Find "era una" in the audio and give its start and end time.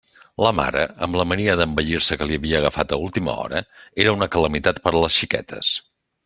4.07-4.29